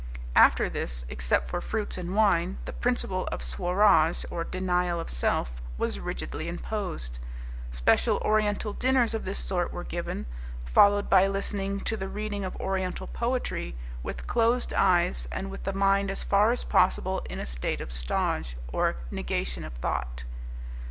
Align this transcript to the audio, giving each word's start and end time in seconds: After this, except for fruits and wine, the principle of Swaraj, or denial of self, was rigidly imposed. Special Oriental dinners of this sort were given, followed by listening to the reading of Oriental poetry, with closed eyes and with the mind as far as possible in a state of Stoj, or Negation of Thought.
After 0.35 0.67
this, 0.67 1.05
except 1.09 1.47
for 1.47 1.61
fruits 1.61 1.95
and 1.95 2.15
wine, 2.15 2.57
the 2.65 2.73
principle 2.73 3.27
of 3.27 3.43
Swaraj, 3.43 4.25
or 4.31 4.43
denial 4.43 4.99
of 4.99 5.11
self, 5.11 5.61
was 5.77 5.99
rigidly 5.99 6.47
imposed. 6.47 7.19
Special 7.71 8.17
Oriental 8.25 8.73
dinners 8.73 9.13
of 9.13 9.25
this 9.25 9.37
sort 9.37 9.71
were 9.71 9.83
given, 9.83 10.25
followed 10.65 11.07
by 11.07 11.27
listening 11.27 11.81
to 11.81 11.95
the 11.95 12.07
reading 12.09 12.43
of 12.43 12.55
Oriental 12.55 13.05
poetry, 13.05 13.75
with 14.01 14.25
closed 14.25 14.73
eyes 14.73 15.27
and 15.31 15.51
with 15.51 15.65
the 15.65 15.71
mind 15.73 16.09
as 16.09 16.23
far 16.23 16.51
as 16.51 16.63
possible 16.63 17.19
in 17.29 17.37
a 17.39 17.45
state 17.45 17.79
of 17.79 17.89
Stoj, 17.93 18.55
or 18.73 18.95
Negation 19.11 19.63
of 19.63 19.73
Thought. 19.73 20.23